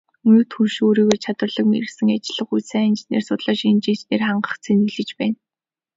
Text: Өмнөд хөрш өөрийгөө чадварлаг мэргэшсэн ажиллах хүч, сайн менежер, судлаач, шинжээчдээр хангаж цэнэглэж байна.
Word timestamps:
Өмнөд 0.27 0.49
хөрш 0.55 0.75
өөрийгөө 0.85 1.17
чадварлаг 1.23 1.65
мэргэшсэн 1.71 2.09
ажиллах 2.15 2.47
хүч, 2.49 2.63
сайн 2.71 2.93
менежер, 2.93 3.23
судлаач, 3.27 3.59
шинжээчдээр 3.61 4.23
хангаж 4.27 4.57
цэнэглэж 4.65 5.09
байна. 5.19 5.37